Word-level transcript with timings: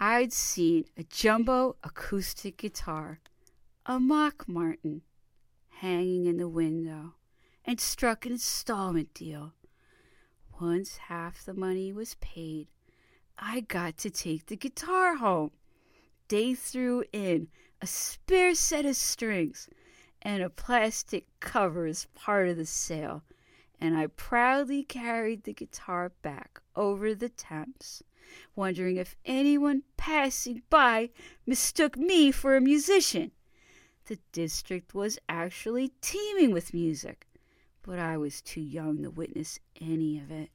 I'd 0.00 0.32
seen 0.32 0.84
a 0.96 1.02
jumbo 1.02 1.74
acoustic 1.82 2.56
guitar, 2.56 3.18
a 3.84 3.98
Mock 3.98 4.46
Martin, 4.46 5.02
hanging 5.80 6.26
in 6.26 6.36
the 6.36 6.48
window, 6.48 7.14
and 7.64 7.80
struck 7.80 8.24
an 8.24 8.30
installment 8.30 9.12
deal. 9.12 9.54
Once 10.60 10.98
half 11.08 11.44
the 11.44 11.52
money 11.52 11.92
was 11.92 12.14
paid, 12.20 12.68
I 13.36 13.62
got 13.62 13.98
to 13.98 14.10
take 14.10 14.46
the 14.46 14.56
guitar 14.56 15.16
home. 15.16 15.50
They 16.28 16.54
threw 16.54 17.02
in 17.12 17.48
a 17.82 17.88
spare 17.88 18.54
set 18.54 18.86
of 18.86 18.94
strings 18.94 19.68
and 20.22 20.44
a 20.44 20.50
plastic 20.50 21.26
cover 21.40 21.86
as 21.86 22.06
part 22.14 22.48
of 22.48 22.56
the 22.56 22.66
sale, 22.66 23.24
and 23.80 23.96
I 23.96 24.08
proudly 24.08 24.82
carried 24.82 25.44
the 25.44 25.52
guitar 25.52 26.12
back 26.22 26.60
over 26.74 27.14
the 27.14 27.28
Thames, 27.28 28.02
wondering 28.56 28.96
if 28.96 29.16
anyone 29.24 29.82
passing 29.96 30.62
by 30.68 31.10
mistook 31.46 31.96
me 31.96 32.30
for 32.30 32.56
a 32.56 32.60
musician. 32.60 33.32
The 34.06 34.18
district 34.32 34.94
was 34.94 35.18
actually 35.28 35.92
teeming 36.00 36.50
with 36.50 36.74
music, 36.74 37.26
but 37.82 37.98
I 37.98 38.16
was 38.16 38.40
too 38.40 38.60
young 38.60 39.02
to 39.02 39.10
witness 39.10 39.58
any 39.80 40.18
of 40.18 40.30
it. 40.30 40.50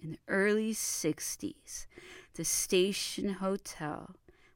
In 0.00 0.12
the 0.12 0.18
early 0.28 0.72
60s, 0.72 1.86
the 2.34 2.44
Station 2.44 3.30
Hotel, 3.34 4.14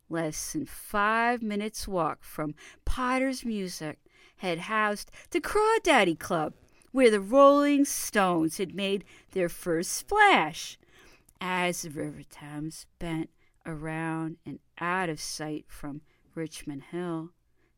less 0.09 0.53
than 0.53 0.67
five 0.67 1.43
minutes' 1.43 1.89
walk 1.89 2.23
from 2.23 2.55
Potter's 2.85 3.45
Music, 3.45 3.99
had 4.37 4.59
housed 4.61 5.11
the 5.31 5.41
Crawdaddy 5.41 6.19
Club, 6.19 6.55
where 6.93 7.11
the 7.11 7.21
Rolling 7.21 7.85
Stones 7.85 8.59
had 8.59 8.75
made 8.75 9.05
their 9.33 9.49
first 9.49 9.93
splash. 9.93 10.79
As 11.41 11.83
the 11.83 11.91
River 11.91 12.23
Thames 12.31 12.87
bent 12.99 13.31
around 13.67 14.37
and 14.47 14.61
out 14.79 15.09
of 15.09 15.21
sight 15.21 15.65
from 15.67 16.03
Richmond 16.35 16.85
Hill, 16.91 17.31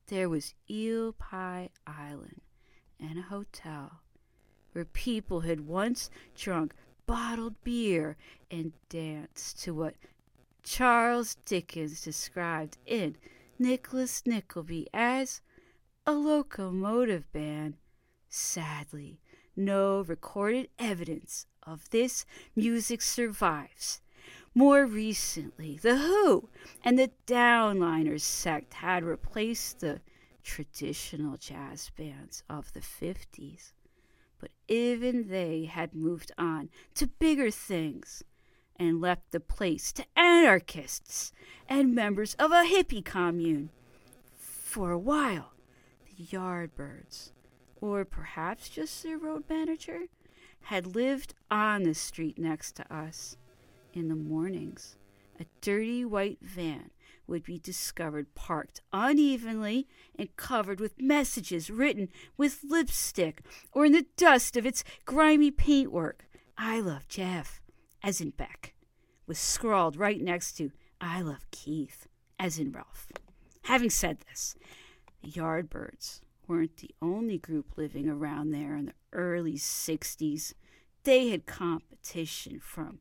there 0.08 0.28
was 0.28 0.54
Eel 0.68 1.12
Pie 1.12 1.70
Island 1.86 2.42
and 3.00 3.18
a 3.18 3.22
hotel 3.22 4.00
where 4.72 4.84
people 4.84 5.40
had 5.40 5.66
once 5.66 6.10
drunk 6.34 6.74
bottled 7.06 7.62
beer 7.62 8.16
and 8.50 8.72
danced 8.88 9.62
to 9.62 9.72
what 9.72 9.94
Charles 10.62 11.36
Dickens 11.44 12.00
described 12.00 12.78
in 12.86 13.16
Nicholas 13.58 14.22
Nickleby 14.26 14.88
as 14.92 15.40
a 16.06 16.12
locomotive 16.12 17.30
band. 17.32 17.74
Sadly, 18.36 19.20
no 19.54 20.00
recorded 20.00 20.68
evidence 20.76 21.46
of 21.62 21.88
this 21.90 22.26
music 22.56 23.00
survives. 23.00 24.00
More 24.56 24.86
recently, 24.86 25.78
The 25.78 25.98
Who 25.98 26.48
and 26.82 26.98
the 26.98 27.12
Downliners 27.28 28.22
sect 28.22 28.74
had 28.74 29.04
replaced 29.04 29.78
the 29.78 30.00
traditional 30.42 31.36
jazz 31.36 31.92
bands 31.96 32.42
of 32.50 32.72
the 32.72 32.80
50s. 32.80 33.72
But 34.40 34.50
even 34.66 35.28
they 35.28 35.66
had 35.66 35.94
moved 35.94 36.32
on 36.36 36.70
to 36.96 37.06
bigger 37.06 37.52
things 37.52 38.24
and 38.74 39.00
left 39.00 39.30
the 39.30 39.38
place 39.38 39.92
to 39.92 40.06
anarchists 40.16 41.32
and 41.68 41.94
members 41.94 42.34
of 42.34 42.50
a 42.50 42.64
hippie 42.64 43.04
commune. 43.04 43.70
For 44.36 44.90
a 44.90 44.98
while, 44.98 45.52
the 46.04 46.24
Yardbirds, 46.24 47.30
or 47.84 48.02
perhaps 48.02 48.70
just 48.70 49.02
their 49.02 49.18
road 49.18 49.44
manager, 49.46 50.04
had 50.62 50.96
lived 50.96 51.34
on 51.50 51.82
the 51.82 51.92
street 51.92 52.38
next 52.38 52.72
to 52.72 52.94
us. 52.94 53.36
In 53.92 54.08
the 54.08 54.14
mornings, 54.14 54.96
a 55.38 55.44
dirty 55.60 56.02
white 56.02 56.38
van 56.40 56.90
would 57.26 57.44
be 57.44 57.58
discovered 57.58 58.34
parked 58.34 58.80
unevenly 58.90 59.86
and 60.18 60.34
covered 60.36 60.80
with 60.80 60.98
messages 60.98 61.68
written 61.68 62.08
with 62.38 62.64
lipstick 62.64 63.42
or 63.70 63.84
in 63.84 63.92
the 63.92 64.06
dust 64.16 64.56
of 64.56 64.64
its 64.64 64.82
grimy 65.04 65.50
paintwork. 65.50 66.24
I 66.56 66.80
love 66.80 67.06
Jeff, 67.06 67.60
as 68.02 68.18
in 68.18 68.30
Beck, 68.30 68.72
was 69.26 69.38
scrawled 69.38 69.96
right 69.96 70.22
next 70.22 70.54
to 70.54 70.72
I 71.02 71.20
love 71.20 71.50
Keith, 71.50 72.06
as 72.38 72.58
in 72.58 72.72
Relf. 72.72 73.10
Having 73.64 73.90
said 73.90 74.20
this, 74.20 74.56
the 75.22 75.30
Yardbirds 75.30 76.22
weren't 76.48 76.78
the 76.78 76.94
only 77.00 77.38
group 77.38 77.76
living 77.76 78.08
around 78.08 78.50
there 78.50 78.76
in 78.76 78.86
the 78.86 78.94
early 79.12 79.54
60s. 79.54 80.54
They 81.04 81.28
had 81.28 81.46
competition 81.46 82.60
from 82.60 83.00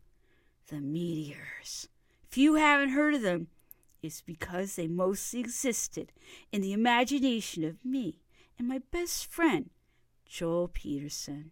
the 0.69 0.79
Meteors. 0.79 1.87
If 2.29 2.37
you 2.37 2.55
haven't 2.55 2.89
heard 2.89 3.15
of 3.15 3.21
them, 3.21 3.47
it's 4.01 4.21
because 4.21 4.75
they 4.75 4.87
mostly 4.87 5.39
existed 5.39 6.11
in 6.51 6.61
the 6.61 6.73
imagination 6.73 7.63
of 7.63 7.83
me 7.85 8.19
and 8.57 8.67
my 8.67 8.81
best 8.91 9.25
friend, 9.25 9.69
Joel 10.25 10.67
Peterson. 10.67 11.51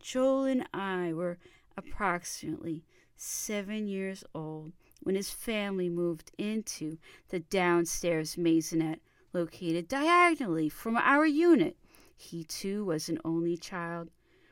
Joel 0.00 0.44
and 0.44 0.68
I 0.72 1.12
were 1.12 1.38
approximately 1.76 2.84
seven 3.16 3.86
years 3.86 4.24
old 4.34 4.72
when 5.00 5.14
his 5.14 5.30
family 5.30 5.88
moved 5.88 6.32
into 6.38 6.98
the 7.28 7.40
downstairs 7.40 8.36
maisonette 8.36 9.00
located 9.32 9.88
diagonally 9.88 10.68
from 10.68 10.96
our 10.96 11.26
unit. 11.26 11.76
He 12.16 12.44
too 12.44 12.84
was 12.84 13.08
an 13.08 13.18
only 13.24 13.56
child. 13.56 14.10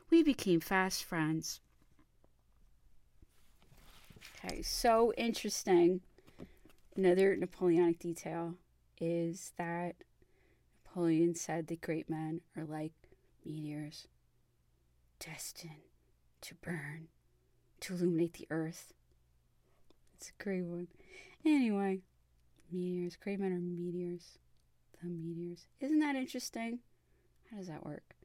We 0.09 0.23
became 0.23 0.59
fast 0.59 1.03
friends. 1.03 1.61
Okay, 4.43 4.61
so 4.61 5.13
interesting. 5.17 6.01
Another 6.95 7.35
Napoleonic 7.35 7.99
detail 7.99 8.55
is 8.99 9.53
that 9.57 9.95
Napoleon 10.83 11.35
said 11.35 11.67
that 11.67 11.81
great 11.81 12.09
men 12.09 12.41
are 12.57 12.65
like 12.65 12.91
meteors, 13.45 14.07
destined 15.19 15.87
to 16.41 16.55
burn, 16.55 17.07
to 17.79 17.93
illuminate 17.93 18.33
the 18.33 18.47
earth. 18.49 18.93
It's 20.17 20.29
a 20.37 20.43
great 20.43 20.65
one. 20.65 20.87
Anyway, 21.45 22.01
meteors, 22.71 23.15
great 23.15 23.39
men 23.39 23.53
are 23.53 23.59
meteors. 23.59 24.37
The 25.01 25.09
meteors. 25.09 25.65
Isn't 25.79 25.99
that 25.99 26.15
interesting? 26.15 26.79
How 27.49 27.57
does 27.57 27.67
that 27.67 27.85
work? 27.85 28.15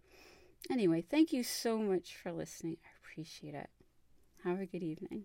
Anyway, 0.70 1.02
thank 1.02 1.32
you 1.32 1.42
so 1.42 1.78
much 1.78 2.16
for 2.16 2.32
listening. 2.32 2.76
I 2.84 2.88
appreciate 3.02 3.54
it. 3.54 3.70
Have 4.44 4.60
a 4.60 4.66
good 4.66 4.82
evening. 4.82 5.10